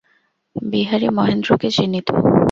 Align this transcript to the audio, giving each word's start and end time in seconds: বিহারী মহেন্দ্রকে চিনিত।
বিহারী 0.55 1.07
মহেন্দ্রকে 1.09 1.69
চিনিত। 1.71 2.07